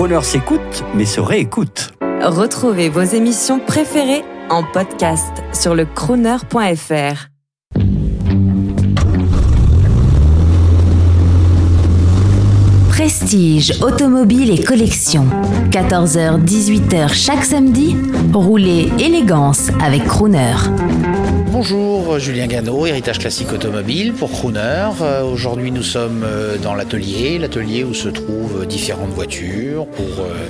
Croner 0.00 0.22
s'écoute, 0.22 0.82
mais 0.94 1.04
se 1.04 1.20
réécoute. 1.20 1.92
Retrouvez 2.22 2.88
vos 2.88 3.02
émissions 3.02 3.60
préférées 3.60 4.24
en 4.48 4.64
podcast 4.64 5.30
sur 5.52 5.74
le 5.74 5.84
crooner.fr. 5.84 7.28
Prestige, 12.88 13.74
automobile 13.82 14.58
et 14.58 14.64
collection. 14.64 15.26
14h-18h 15.68 17.12
chaque 17.12 17.44
samedi, 17.44 17.94
roulez 18.32 18.90
élégance 18.98 19.68
avec 19.82 20.06
Crooner. 20.06 20.54
Bonjour, 21.62 22.18
Julien 22.18 22.46
Gano, 22.46 22.86
héritage 22.86 23.18
classique 23.18 23.52
automobile 23.52 24.14
pour 24.14 24.30
Crooner. 24.30 24.88
Euh, 25.02 25.24
Aujourd'hui, 25.24 25.70
nous 25.70 25.82
sommes 25.82 26.22
euh, 26.24 26.56
dans 26.56 26.74
l'atelier, 26.74 27.38
l'atelier 27.38 27.84
où 27.84 27.92
se 27.92 28.08
trouvent 28.08 28.66
différentes 28.66 29.10
voitures 29.10 29.86
pour 29.86 30.24
euh, 30.24 30.48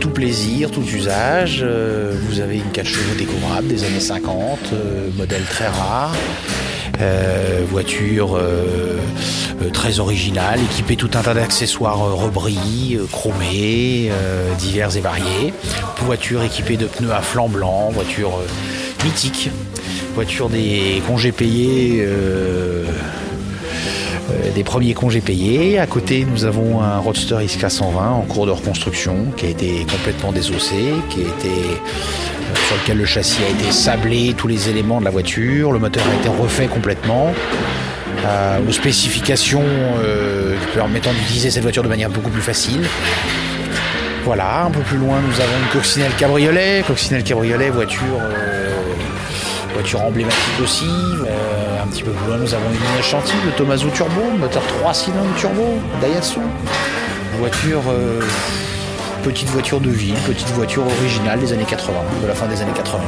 tout 0.00 0.10
plaisir, 0.10 0.72
tout 0.72 0.82
usage. 0.82 1.64
Vous 1.64 2.40
avez 2.40 2.56
une 2.56 2.72
4 2.72 2.84
chevaux 2.84 3.14
découvrable 3.16 3.68
des 3.68 3.84
années 3.84 4.00
50, 4.00 4.58
euh, 4.72 5.08
modèle 5.16 5.44
très 5.44 5.68
rare. 5.68 6.12
Voiture 7.70 8.40
très 9.72 10.00
originale, 10.00 10.58
équipée 10.60 10.96
tout 10.96 11.10
un 11.14 11.20
tas 11.20 11.34
d'accessoires 11.34 12.00
rebris, 12.16 12.98
chromés, 13.12 14.10
divers 14.58 14.96
et 14.96 15.00
variés. 15.00 15.54
Voiture 15.98 16.42
équipée 16.42 16.76
de 16.76 16.86
pneus 16.86 17.12
à 17.12 17.20
flanc 17.20 17.48
blanc, 17.48 17.90
voiture 17.94 18.40
mythique, 19.04 19.50
voiture 20.18 20.48
des 20.48 21.00
congés 21.06 21.30
payés. 21.30 21.98
euh, 22.00 22.82
des 24.52 24.64
premiers 24.64 24.92
congés 24.92 25.20
payés. 25.20 25.78
À 25.78 25.86
côté, 25.86 26.26
nous 26.28 26.44
avons 26.44 26.82
un 26.82 26.98
Roadster 26.98 27.36
Isca 27.44 27.70
120 27.70 28.10
en 28.10 28.22
cours 28.22 28.44
de 28.44 28.50
reconstruction 28.50 29.26
qui 29.36 29.46
a 29.46 29.50
été 29.50 29.86
complètement 29.88 30.32
désossé, 30.32 30.92
qui 31.08 31.20
a 31.20 31.22
été 31.22 31.48
euh, 31.48 32.56
sur 32.66 32.76
lequel 32.78 32.98
le 32.98 33.04
châssis 33.04 33.44
a 33.44 33.50
été 33.50 33.70
sablé, 33.70 34.34
tous 34.36 34.48
les 34.48 34.68
éléments 34.68 34.98
de 34.98 35.04
la 35.04 35.12
voiture, 35.12 35.70
le 35.70 35.78
moteur 35.78 36.02
a 36.10 36.14
été 36.16 36.28
refait 36.28 36.66
complètement. 36.66 37.32
euh, 38.26 38.58
aux 38.68 38.72
spécifications 38.72 39.62
permettant 40.74 41.12
d'utiliser 41.12 41.52
cette 41.52 41.62
voiture 41.62 41.84
de 41.84 41.88
manière 41.88 42.10
beaucoup 42.10 42.30
plus 42.30 42.42
facile. 42.42 42.80
Voilà, 44.24 44.64
un 44.64 44.70
peu 44.72 44.80
plus 44.80 44.98
loin, 44.98 45.20
nous 45.20 45.40
avons 45.40 45.58
une 45.62 45.72
coccinelle 45.72 46.12
cabriolet. 46.18 46.82
Coccinelle 46.84 47.22
cabriolet, 47.22 47.70
voiture, 47.70 48.18
voiture 49.78 50.02
emblématique 50.02 50.60
aussi. 50.60 50.90
Euh, 51.24 51.82
un 51.82 51.86
petit 51.86 52.02
peu 52.02 52.10
plus 52.10 52.26
loin, 52.26 52.36
nous 52.36 52.52
avons 52.52 52.64
une 52.68 53.02
Chantilly, 53.02 53.38
le 53.46 53.52
Tomaso 53.52 53.88
Turbo, 53.90 54.22
moteur 54.36 54.62
3 54.80 54.92
cylindres 54.92 55.36
turbo, 55.36 55.78
Daihatsu. 56.00 56.40
Voiture, 57.38 57.82
euh, 57.88 58.20
petite 59.22 59.48
voiture 59.48 59.80
de 59.80 59.90
ville, 59.90 60.14
petite 60.26 60.48
voiture 60.50 60.84
originale 60.86 61.40
des 61.40 61.52
années 61.52 61.64
80, 61.64 61.92
de 62.22 62.26
la 62.26 62.34
fin 62.34 62.46
des 62.46 62.60
années 62.60 62.72
80. 62.74 63.00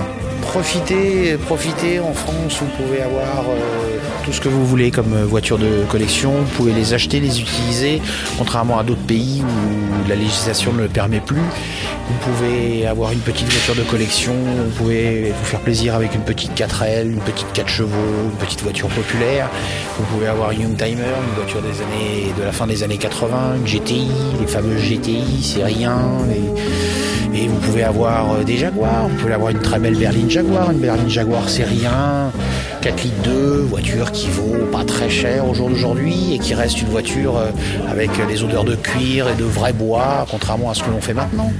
Profitez, 0.42 1.36
profitez 1.36 2.00
en 2.00 2.12
France, 2.12 2.58
vous 2.60 2.82
pouvez 2.82 3.02
avoir 3.02 3.44
euh, 3.48 3.98
tout 4.24 4.32
ce 4.32 4.40
que 4.40 4.48
vous 4.48 4.66
voulez 4.66 4.90
comme 4.90 5.12
euh, 5.12 5.24
voiture 5.24 5.58
de 5.58 5.84
collection, 5.88 6.32
vous 6.32 6.56
pouvez 6.56 6.72
les 6.72 6.94
acheter, 6.94 7.20
les 7.20 7.40
utiliser, 7.40 8.00
contrairement 8.38 8.78
à 8.78 8.82
d'autres 8.82 9.02
pays 9.02 9.42
où 9.42 10.08
la 10.08 10.16
législation 10.16 10.72
ne 10.72 10.82
le 10.82 10.88
permet 10.88 11.20
plus. 11.20 11.36
Vous 11.36 12.32
pouvez 12.32 12.86
avoir 12.86 13.12
une 13.12 13.20
petite 13.20 13.48
voiture 13.48 13.76
de 13.76 13.88
collection, 13.88 14.32
vous 14.32 14.70
pouvez 14.76 15.32
vous 15.36 15.44
faire 15.44 15.60
plaisir 15.60 15.94
avec 15.94 16.14
une 16.14 16.22
petite 16.22 16.58
4L, 16.58 17.04
une 17.04 17.20
petite 17.20 17.52
4 17.52 17.68
chevaux, 17.68 17.96
une 18.24 18.36
petite 18.44 18.62
voiture 18.62 18.88
populaire. 18.88 19.48
Vous 19.96 20.04
pouvez 20.04 20.26
avoir 20.26 20.50
une 20.50 20.62
Youngtimer, 20.62 21.02
une 21.02 21.34
voiture 21.36 21.62
des 21.62 21.80
années, 21.80 22.32
de 22.36 22.42
la 22.42 22.52
fin 22.52 22.66
des 22.66 22.82
années 22.82 22.98
80, 22.98 23.56
une 23.56 23.66
GTI, 23.66 24.10
les 24.40 24.46
fameuses 24.46 24.82
GTI, 24.82 25.42
c'est 25.42 25.64
rien. 25.64 25.99
Et, 26.30 27.44
et 27.44 27.48
vous 27.48 27.58
pouvez 27.60 27.82
avoir 27.82 28.32
euh, 28.32 28.44
des 28.44 28.56
Jaguars, 28.56 29.08
vous 29.08 29.16
pouvez 29.16 29.32
avoir 29.32 29.50
une 29.50 29.60
très 29.60 29.78
belle 29.78 29.96
berline 29.96 30.30
Jaguar, 30.30 30.70
une 30.70 30.78
berline 30.78 31.08
Jaguar 31.08 31.48
série 31.48 31.86
1, 31.86 32.32
4 32.82 33.02
litres 33.02 33.22
2, 33.24 33.30
voiture 33.68 34.10
qui 34.10 34.28
vaut 34.28 34.64
pas 34.72 34.84
très 34.84 35.10
cher 35.10 35.46
au 35.46 35.52
jour 35.52 35.68
d'aujourd'hui 35.68 36.34
et 36.34 36.38
qui 36.38 36.54
reste 36.54 36.80
une 36.80 36.88
voiture 36.88 37.36
euh, 37.36 37.50
avec 37.90 38.10
les 38.26 38.42
odeurs 38.42 38.64
de 38.64 38.74
cuir 38.74 39.28
et 39.28 39.34
de 39.34 39.44
vrai 39.44 39.74
bois, 39.74 40.26
contrairement 40.30 40.70
à 40.70 40.74
ce 40.74 40.82
que 40.82 40.90
l'on 40.90 41.00
fait 41.02 41.12
maintenant. 41.12 41.52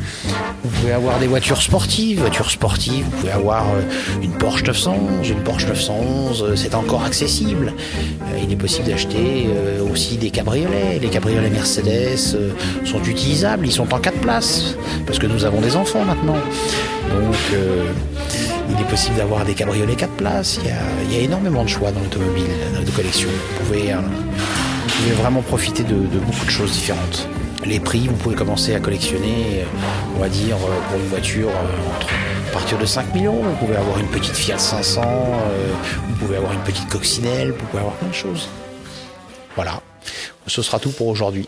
Vous 0.65 0.71
pouvez 0.71 0.93
avoir 0.93 1.19
des 1.19 1.27
voitures 1.27 1.61
sportives, 1.61 2.21
voitures 2.21 2.51
sportives, 2.51 3.05
vous 3.05 3.11
pouvez 3.19 3.33
avoir 3.33 3.65
euh, 3.65 4.23
une 4.23 4.33
Porsche 4.33 4.65
911, 4.65 5.29
une 5.29 5.43
Porsche 5.43 5.67
911, 5.67 6.43
euh, 6.43 6.57
c'est 6.57 6.75
encore 6.75 7.05
accessible. 7.05 7.75
Il 8.43 8.51
est 8.51 8.57
possible 8.57 8.89
d'acheter 8.89 9.49
aussi 9.93 10.17
des 10.17 10.31
cabriolets. 10.31 10.99
Les 11.01 11.09
cabriolets 11.09 11.51
Mercedes 11.51 12.17
sont 12.85 13.03
utilisables, 13.05 13.67
ils 13.67 13.73
sont 13.73 13.93
en 13.93 13.99
4 13.99 14.19
places, 14.21 14.77
parce 15.07 15.19
que 15.19 15.27
nous 15.27 15.45
avons 15.45 15.61
des 15.61 15.77
enfants 15.77 16.05
maintenant. 16.05 16.39
Donc 17.11 17.37
il 18.73 18.81
est 18.81 18.89
possible 18.89 19.17
d'avoir 19.17 19.45
des 19.45 19.55
cabriolets 19.55 19.97
4 19.97 20.13
places, 20.13 20.61
il 20.63 21.15
y 21.15 21.17
a, 21.17 21.21
énormément 21.21 21.63
de 21.65 21.69
choix 21.69 21.93
dans 21.93 22.01
l'automobile 22.01 22.47
de 22.85 22.91
collection. 22.91 23.29
Vous 23.29 23.65
pouvez, 23.65 23.93
euh, 23.93 23.97
vous 23.97 25.03
pouvez 25.03 25.13
vraiment 25.13 25.43
profiter 25.43 25.83
de, 25.83 25.95
beaucoup 25.95 26.45
de 26.45 26.51
choses 26.51 26.73
différentes. 26.73 27.29
Les 27.65 27.79
prix, 27.79 28.09
vous 28.09 28.17
pouvez 28.17 28.35
commencer 28.35 28.75
à 28.75 28.81
collectionner, 28.81 29.61
euh, 29.61 29.65
on 30.17 30.21
va 30.21 30.29
dire, 30.29 30.57
euh, 30.57 30.91
pour 30.91 30.99
une 30.99 31.07
voiture 31.09 31.51
à 31.51 32.53
partir 32.53 32.79
de 32.79 32.87
5 32.87 33.15
000 33.15 33.27
euros. 33.27 33.45
Vous 33.45 33.67
pouvez 33.67 33.77
avoir 33.77 33.99
une 33.99 34.09
petite 34.09 34.35
Fiat 34.35 34.59
500, 34.59 35.03
euh, 35.05 35.73
vous 36.09 36.15
pouvez 36.17 36.37
avoir 36.37 36.53
une 36.53 36.61
petite 36.61 36.89
coccinelle, 36.89 37.53
vous 37.53 37.67
pouvez 37.67 37.81
avoir 37.81 37.95
plein 37.95 38.09
de 38.09 38.15
choses. 38.15 38.49
Voilà, 39.57 39.81
ce 40.47 40.63
sera 40.63 40.79
tout 40.79 40.91
pour 40.91 41.09
aujourd'hui. 41.09 41.39